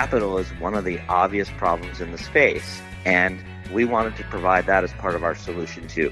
[0.00, 3.38] capital is one of the obvious problems in the space, and
[3.70, 6.10] we wanted to provide that as part of our solution too.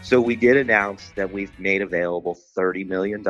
[0.00, 3.22] So we did announce that we've made available $30 million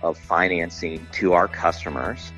[0.00, 2.32] of financing to our customers.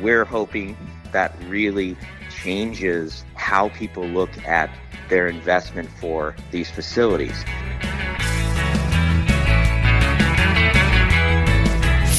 [0.00, 0.76] We're hoping
[1.10, 1.96] that really
[2.30, 4.70] changes how people look at
[5.08, 7.42] their investment for these facilities.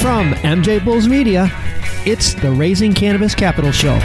[0.02, 1.50] From MJ Bulls Media,
[2.06, 3.98] it's the Raising Cannabis Capital Show.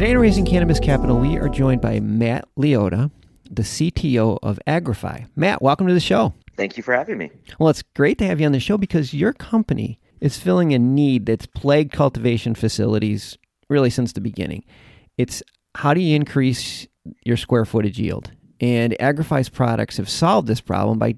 [0.00, 3.10] Today in Raising Cannabis Capital, we are joined by Matt Liotta,
[3.50, 5.26] the CTO of Agrify.
[5.36, 6.32] Matt, welcome to the show.
[6.56, 7.30] Thank you for having me.
[7.58, 10.78] Well, it's great to have you on the show because your company is filling a
[10.78, 13.36] need that's plagued cultivation facilities
[13.68, 14.64] really since the beginning.
[15.18, 15.42] It's
[15.74, 16.86] how do you increase
[17.26, 18.30] your square footage yield?
[18.58, 21.16] And Agrify's products have solved this problem by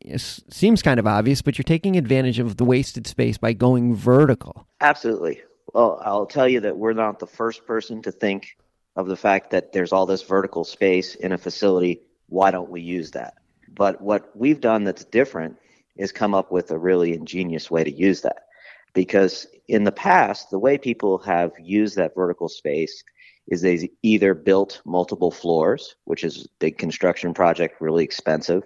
[0.00, 3.94] it seems kind of obvious, but you're taking advantage of the wasted space by going
[3.94, 4.66] vertical.
[4.80, 5.42] Absolutely.
[5.74, 8.56] Well, I'll tell you that we're not the first person to think
[8.94, 12.00] of the fact that there's all this vertical space in a facility.
[12.28, 13.34] Why don't we use that?
[13.68, 15.56] But what we've done that's different
[15.96, 18.46] is come up with a really ingenious way to use that.
[18.92, 23.02] Because in the past, the way people have used that vertical space
[23.48, 28.62] is they either built multiple floors, which is a big construction project, really expensive.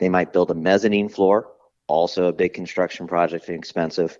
[0.00, 1.48] They might build a mezzanine floor,
[1.86, 4.18] also a big construction project and expensive,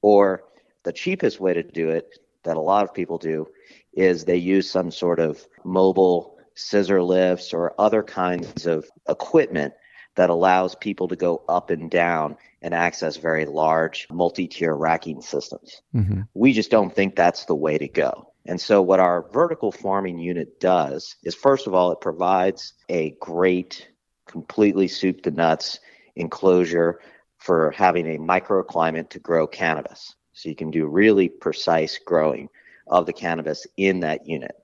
[0.00, 0.44] or
[0.86, 3.48] the cheapest way to do it, that a lot of people do,
[3.92, 9.74] is they use some sort of mobile scissor lifts or other kinds of equipment
[10.14, 15.20] that allows people to go up and down and access very large multi tier racking
[15.20, 15.82] systems.
[15.92, 16.20] Mm-hmm.
[16.34, 18.32] We just don't think that's the way to go.
[18.46, 23.10] And so, what our vertical farming unit does is, first of all, it provides a
[23.20, 23.88] great,
[24.28, 25.80] completely soup to nuts
[26.14, 27.00] enclosure
[27.38, 30.14] for having a microclimate to grow cannabis.
[30.36, 32.50] So you can do really precise growing
[32.86, 34.54] of the cannabis in that unit.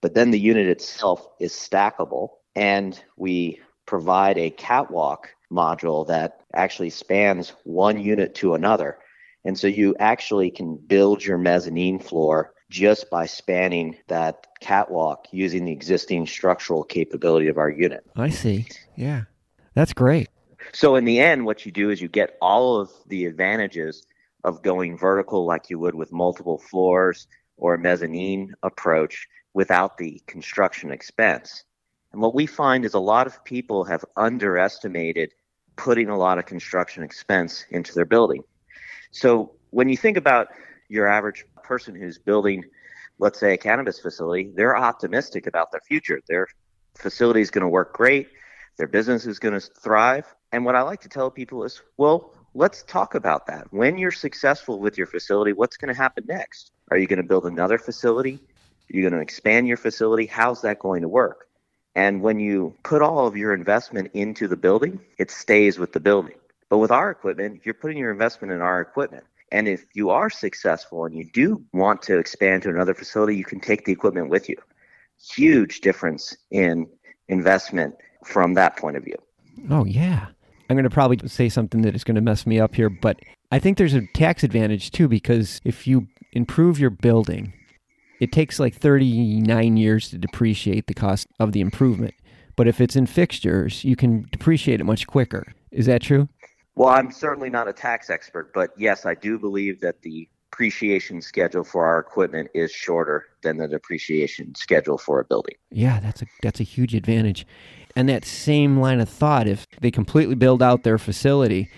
[0.00, 6.90] But then the unit itself is stackable, and we provide a catwalk module that actually
[6.90, 8.98] spans one unit to another.
[9.44, 15.64] And so you actually can build your mezzanine floor just by spanning that catwalk using
[15.66, 18.04] the existing structural capability of our unit.
[18.16, 18.66] I see.
[18.96, 19.22] Yeah.
[19.74, 20.28] That's great.
[20.72, 24.04] So in the end, what you do is you get all of the advantages
[24.44, 27.26] of going vertical like you would with multiple floors
[27.56, 31.64] or a mezzanine approach without the construction expense.
[32.12, 35.32] And what we find is a lot of people have underestimated
[35.76, 38.42] putting a lot of construction expense into their building.
[39.10, 40.48] So when you think about
[40.88, 42.64] your average person who's building,
[43.18, 46.20] let's say, a cannabis facility, they're optimistic about their future.
[46.28, 46.48] Their
[46.94, 48.28] facility is going to work great,
[48.76, 50.26] their business is going to thrive.
[50.52, 53.72] And what I like to tell people is, well, let's talk about that.
[53.72, 56.72] When you're successful with your facility, what's going to happen next?
[56.90, 58.34] Are you going to build another facility?
[58.34, 60.26] Are you going to expand your facility?
[60.26, 61.48] How's that going to work?
[61.94, 66.00] And when you put all of your investment into the building, it stays with the
[66.00, 66.34] building.
[66.68, 69.24] But with our equipment, you're putting your investment in our equipment.
[69.50, 73.44] And if you are successful and you do want to expand to another facility, you
[73.44, 74.56] can take the equipment with you.
[75.34, 76.88] Huge difference in
[77.28, 79.16] investment from that point of view.
[79.70, 80.28] Oh, yeah.
[80.72, 83.20] I'm going to probably say something that is going to mess me up here, but
[83.50, 87.52] I think there's a tax advantage too because if you improve your building,
[88.20, 92.14] it takes like 39 years to depreciate the cost of the improvement.
[92.56, 95.52] But if it's in fixtures, you can depreciate it much quicker.
[95.72, 96.30] Is that true?
[96.74, 101.22] Well, I'm certainly not a tax expert, but yes, I do believe that the depreciation
[101.22, 105.54] schedule for our equipment is shorter than the depreciation schedule for a building.
[105.70, 107.46] Yeah, that's a that's a huge advantage.
[107.96, 111.68] And that same line of thought, if they completely build out their facility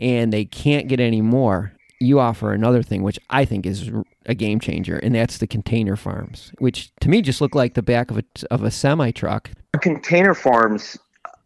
[0.00, 3.90] and they can't get any more, you offer another thing, which I think is
[4.26, 7.82] a game changer, and that's the container farms, which to me just look like the
[7.82, 9.50] back of a, of a semi truck.
[9.80, 10.96] Container farms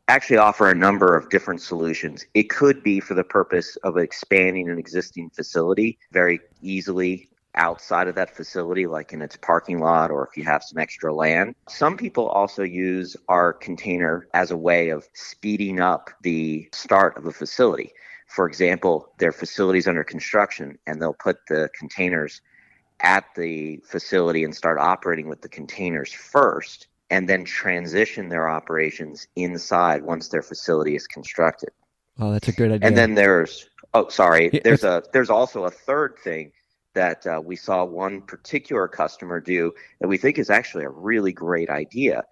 [0.08, 2.24] actually offer a number of different solutions.
[2.34, 8.14] It could be for the purpose of expanding an existing facility very easily outside of
[8.14, 11.54] that facility, like in its parking lot or if you have some extra land.
[11.68, 17.26] Some people also use our container as a way of speeding up the start of
[17.26, 17.92] a facility.
[18.28, 22.42] For example, their facility's under construction and they'll put the containers
[23.00, 29.28] at the facility and start operating with the containers first and then transition their operations
[29.36, 31.70] inside once their facility is constructed.
[32.18, 32.86] Oh, that's a good idea.
[32.86, 36.52] And then there's oh sorry, there's a there's also a third thing
[36.94, 41.32] that uh, we saw one particular customer do that we think is actually a really
[41.32, 42.24] great idea.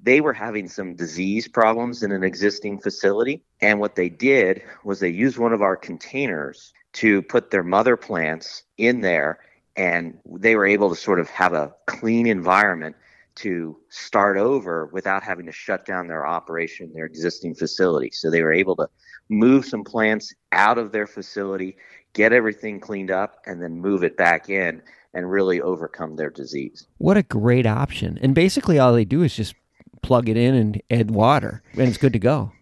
[0.00, 5.00] They were having some disease problems in an existing facility, and what they did was
[5.00, 9.38] they used one of our containers to put their mother plants in there,
[9.76, 12.96] and they were able to sort of have a clean environment
[13.36, 18.10] to start over without having to shut down their operation, their existing facility.
[18.12, 18.88] So they were able to
[19.28, 21.76] move some plants out of their facility,
[22.12, 24.82] get everything cleaned up, and then move it back in
[25.14, 26.86] and really overcome their disease.
[26.98, 28.18] What a great option.
[28.20, 29.54] And basically, all they do is just
[30.02, 32.52] plug it in and add water, and it's good to go.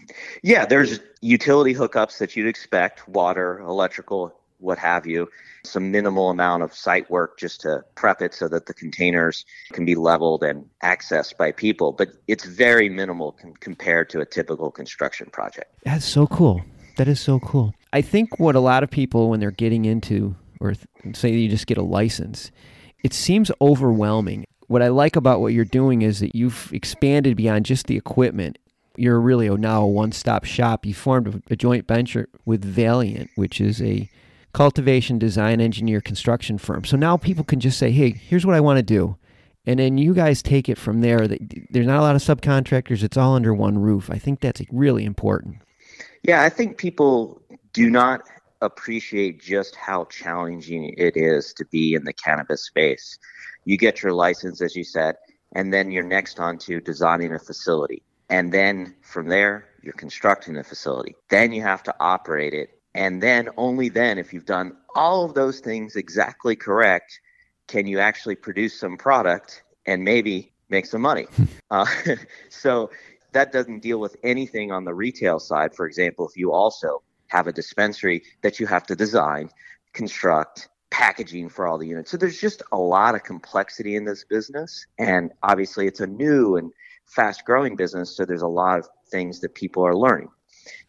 [0.43, 5.29] Yeah, there's utility hookups that you'd expect water, electrical, what have you.
[5.65, 9.85] Some minimal amount of site work just to prep it so that the containers can
[9.85, 11.93] be leveled and accessed by people.
[11.93, 15.73] But it's very minimal com- compared to a typical construction project.
[15.85, 16.63] That's so cool.
[16.97, 17.75] That is so cool.
[17.93, 21.49] I think what a lot of people, when they're getting into, or th- say you
[21.49, 22.51] just get a license,
[23.03, 24.47] it seems overwhelming.
[24.67, 28.59] What I like about what you're doing is that you've expanded beyond just the equipment.
[28.97, 30.87] You're really now a one stop shop.
[30.87, 34.09] You formed a joint venture with Valiant, which is a
[34.55, 36.85] cultivation, design, engineer, construction firm.
[36.85, 39.17] So now people can just say, hey, here's what I want to do.
[39.67, 41.27] And then you guys take it from there.
[41.27, 43.03] There's not a lot of subcontractors.
[43.03, 44.11] It's all under one roof.
[44.11, 45.57] I think that's really important.
[46.23, 47.43] Yeah, I think people
[47.73, 48.23] do not
[48.61, 53.19] appreciate just how challenging it is to be in the cannabis space.
[53.65, 55.17] You get your license, as you said,
[55.55, 58.03] and then you're next on to designing a facility.
[58.31, 61.15] And then from there, you're constructing the facility.
[61.29, 65.35] Then you have to operate it and then, only then, if you've done all of
[65.35, 67.21] those things exactly correct,
[67.67, 71.27] can you actually produce some product and maybe make some money.
[71.71, 71.87] uh,
[72.49, 72.91] so
[73.33, 75.75] that doesn't deal with anything on the retail side.
[75.75, 79.51] For example, if you also have a dispensary that you have to design,
[79.93, 82.11] construct, packaging for all the units.
[82.11, 84.87] So there's just a lot of complexity in this business.
[84.99, 86.71] And obviously, it's a new and
[87.07, 88.17] fast growing business.
[88.17, 90.29] So there's a lot of things that people are learning.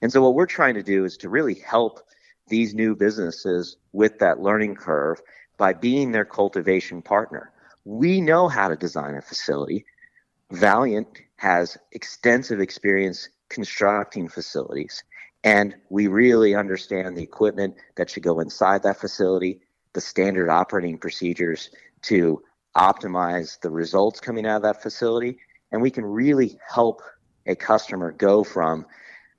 [0.02, 2.02] And so what we're trying to do is to really help
[2.48, 5.22] these new businesses with that learning curve
[5.58, 7.52] by being their cultivation partner.
[7.86, 9.86] We know how to design a facility.
[10.52, 11.08] Valiant
[11.38, 15.04] has extensive experience constructing facilities,
[15.44, 19.62] and we really understand the equipment that should go inside that facility,
[19.94, 21.70] the standard operating procedures
[22.04, 22.42] to
[22.76, 25.38] optimize the results coming out of that facility,
[25.72, 27.02] and we can really help
[27.46, 28.86] a customer go from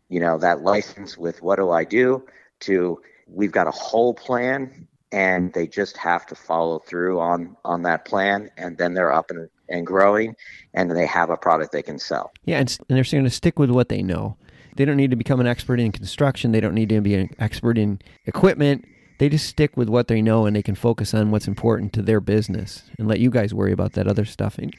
[0.09, 2.25] you know, that license with what do I do
[2.61, 7.83] to we've got a whole plan and they just have to follow through on on
[7.83, 10.35] that plan and then they're up and, and growing
[10.75, 12.33] and they have a product they can sell.
[12.45, 14.37] Yeah, and, and they're going to stick with what they know.
[14.77, 16.53] They don't need to become an expert in construction.
[16.53, 18.85] They don't need to be an expert in equipment.
[19.19, 22.03] They just stick with what they know and they can focus on what's important to
[22.03, 24.59] their business and let you guys worry about that other stuff.
[24.59, 24.77] And,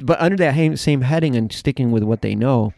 [0.00, 2.72] but under that same heading and sticking with what they know,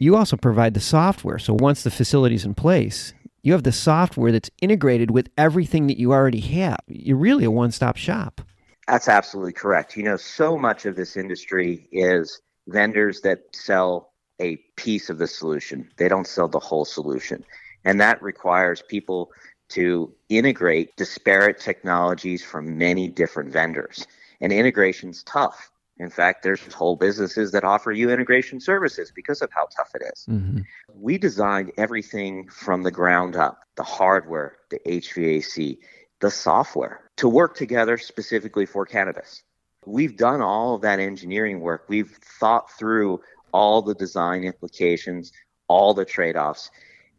[0.00, 1.38] you also provide the software.
[1.38, 3.12] So once the facility's in place,
[3.42, 6.78] you have the software that's integrated with everything that you already have.
[6.88, 8.40] You're really a one stop shop.
[8.88, 9.96] That's absolutely correct.
[9.96, 15.26] You know, so much of this industry is vendors that sell a piece of the
[15.26, 17.44] solution, they don't sell the whole solution.
[17.84, 19.30] And that requires people
[19.70, 24.06] to integrate disparate technologies from many different vendors.
[24.40, 25.69] And integration's tough.
[26.00, 30.02] In fact, there's whole businesses that offer you integration services because of how tough it
[30.14, 30.24] is.
[30.30, 30.60] Mm-hmm.
[30.94, 35.76] We designed everything from the ground up the hardware, the HVAC,
[36.20, 39.42] the software to work together specifically for cannabis.
[39.84, 41.84] We've done all of that engineering work.
[41.86, 43.20] We've thought through
[43.52, 45.32] all the design implications,
[45.68, 46.70] all the trade offs,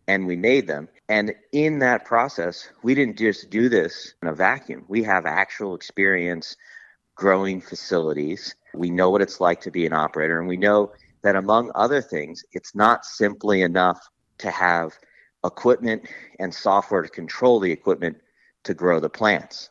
[0.07, 0.89] and we made them.
[1.07, 4.85] And in that process, we didn't just do this in a vacuum.
[4.87, 6.57] We have actual experience
[7.15, 10.91] growing facilities we know what it's like to be an operator, and we know
[11.23, 14.09] that among other things, it's not simply enough
[14.39, 14.97] to have
[15.45, 16.07] equipment
[16.39, 18.17] and software to control the equipment
[18.63, 19.69] to grow the plants.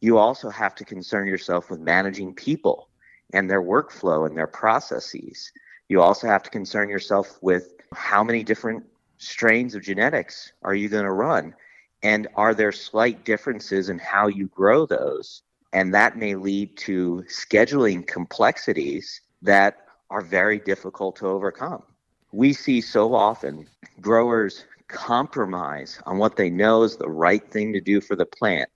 [0.00, 2.88] You also have to concern yourself with managing people
[3.32, 5.50] and their workflow and their processes.
[5.88, 8.84] You also have to concern yourself with how many different
[9.18, 11.54] strains of genetics are you going to run?
[12.02, 17.24] And are there slight differences in how you grow those and that may lead to
[17.28, 19.78] scheduling complexities that
[20.10, 21.82] are very difficult to overcome.
[22.32, 23.66] We see so often
[24.00, 28.68] growers compromise on what they know is the right thing to do for the plant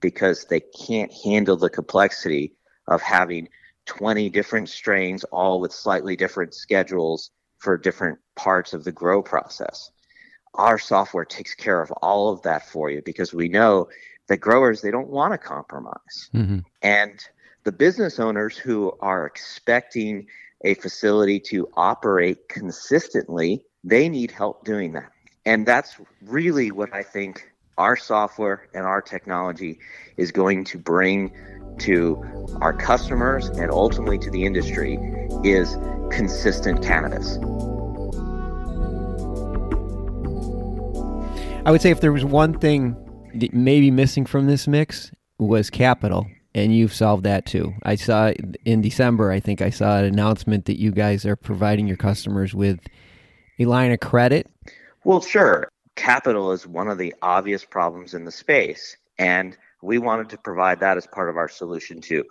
[0.00, 2.52] because they can't handle the complexity
[2.88, 3.48] of having
[3.86, 9.90] 20 different strains, all with slightly different schedules for different parts of the grow process.
[10.54, 13.88] our software takes care of all of that for you because we know
[14.28, 16.58] that growers they don't want to compromise mm-hmm.
[16.82, 17.24] and
[17.64, 20.26] the business owners who are expecting
[20.64, 25.10] a facility to operate consistently they need help doing that
[25.44, 29.78] and that's really what i think our software and our technology
[30.16, 31.32] is going to bring
[31.78, 32.22] to
[32.60, 34.98] our customers and ultimately to the industry
[35.42, 35.76] is
[36.10, 37.38] consistent cannabis.
[41.64, 42.96] I would say if there was one thing
[43.52, 47.74] maybe missing from this mix was capital, and you've solved that too.
[47.82, 48.32] I saw
[48.64, 52.54] in December, I think I saw an announcement that you guys are providing your customers
[52.54, 52.80] with
[53.58, 54.48] a line of credit.
[55.04, 55.68] Well, sure.
[55.96, 60.80] Capital is one of the obvious problems in the space, and we wanted to provide
[60.80, 62.24] that as part of our solution too.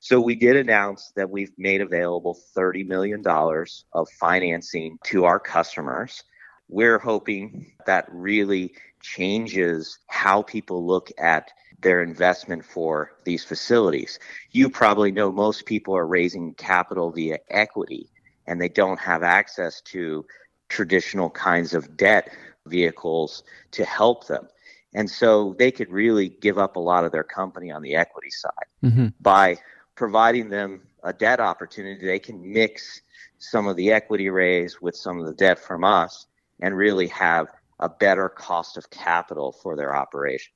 [0.00, 6.22] So we did announce that we've made available $30 million of financing to our customers.
[6.68, 14.18] We're hoping that really changes how people look at their investment for these facilities.
[14.50, 18.10] You probably know most people are raising capital via equity
[18.46, 20.24] and they don't have access to
[20.68, 22.30] traditional kinds of debt
[22.66, 24.48] vehicles to help them.
[24.94, 28.30] And so they could really give up a lot of their company on the equity
[28.30, 28.50] side
[28.82, 29.08] mm-hmm.
[29.20, 29.58] by
[29.94, 33.02] providing them a debt opportunity, they can mix
[33.38, 36.26] some of the equity raise with some of the debt from us
[36.60, 37.48] and really have
[37.80, 40.52] a better cost of capital for their operation.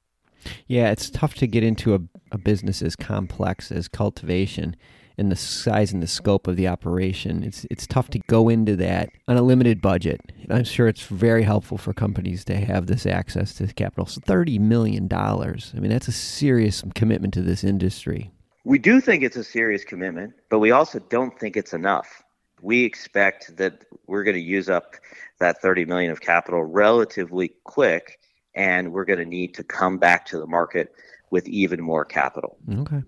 [0.66, 2.00] Yeah, it's tough to get into a,
[2.33, 4.75] a business as complex as cultivation
[5.19, 7.45] and the size and the scope of the operation.
[7.45, 10.21] It's it's tough to go into that on a limited budget.
[10.49, 14.07] I'm sure it's very helpful for companies to have this access to capital.
[14.07, 15.75] So thirty million dollars.
[15.76, 18.30] I mean, that's a serious commitment to this industry.
[18.64, 22.23] We do think it's a serious commitment, but we also don't think it's enough.
[22.62, 24.96] We expect that we're going to use up
[25.38, 28.18] that 30 million of capital relatively quick
[28.54, 30.92] and we're going to need to come back to the market
[31.30, 32.58] with even more capital.
[32.80, 33.02] Okay.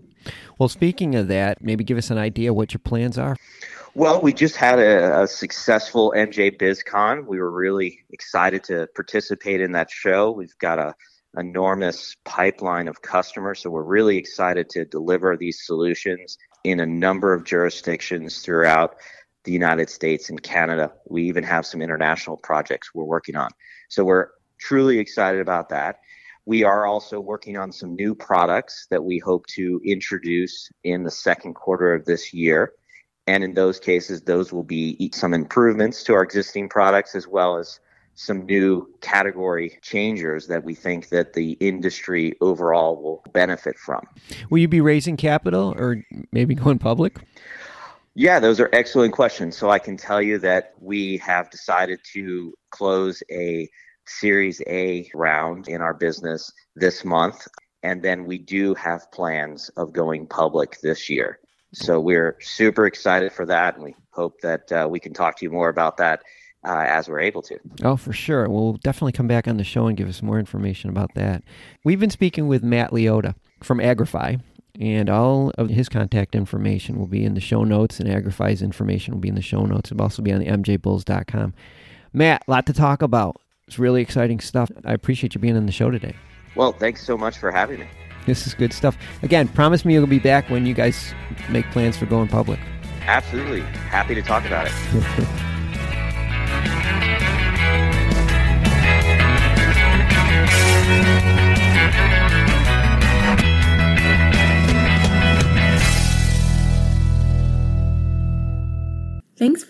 [0.58, 3.36] Well, speaking of that, maybe give us an idea what your plans are.
[3.94, 7.26] Well, we just had a, a, successful MJ BizCon.
[7.26, 10.30] We were really excited to participate in that show.
[10.30, 10.94] We've got a
[11.36, 13.60] enormous pipeline of customers.
[13.60, 18.96] So we're really excited to deliver these solutions in a number of jurisdictions throughout
[19.44, 20.92] the United States and Canada.
[21.08, 23.50] We even have some international projects we're working on.
[23.88, 25.96] So we're truly excited about that.
[26.44, 31.10] We are also working on some new products that we hope to introduce in the
[31.10, 32.72] second quarter of this year.
[33.28, 37.56] And in those cases, those will be some improvements to our existing products as well
[37.56, 37.78] as
[38.14, 44.04] some new category changers that we think that the industry overall will benefit from.
[44.50, 47.18] Will you be raising capital or maybe going public?
[48.14, 49.56] Yeah, those are excellent questions.
[49.56, 53.68] So I can tell you that we have decided to close a
[54.06, 57.46] Series A round in our business this month.
[57.82, 61.38] And then we do have plans of going public this year.
[61.72, 63.76] So we're super excited for that.
[63.76, 66.22] And we hope that uh, we can talk to you more about that
[66.64, 67.58] uh, as we're able to.
[67.82, 68.48] Oh, for sure.
[68.48, 71.42] We'll definitely come back on the show and give us more information about that.
[71.84, 74.40] We've been speaking with Matt Liotta from Agrify,
[74.80, 79.14] and all of his contact information will be in the show notes, and Agrify's information
[79.14, 79.92] will be in the show notes.
[79.92, 81.54] It'll also be on the mjbulls.com.
[82.12, 83.40] Matt, a lot to talk about.
[83.66, 84.70] It's really exciting stuff.
[84.84, 86.14] I appreciate you being on the show today.
[86.54, 87.86] Well, thanks so much for having me.
[88.26, 88.96] This is good stuff.
[89.22, 91.14] Again, promise me you'll be back when you guys
[91.48, 92.60] make plans for going public.
[93.02, 93.60] Absolutely.
[93.60, 95.48] Happy to talk about it.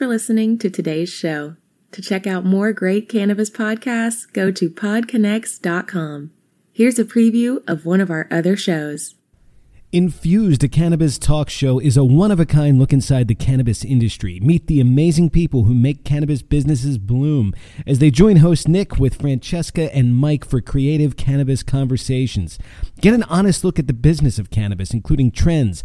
[0.02, 1.54] for listening to today's show.
[1.92, 6.32] To check out more great cannabis podcasts, go to podconx.com.
[6.72, 9.14] Here's a preview of one of our other shows.
[9.94, 13.84] Infused, a cannabis talk show, is a one of a kind look inside the cannabis
[13.84, 14.40] industry.
[14.40, 17.54] Meet the amazing people who make cannabis businesses bloom
[17.86, 22.58] as they join host Nick with Francesca and Mike for creative cannabis conversations.
[23.02, 25.84] Get an honest look at the business of cannabis, including trends,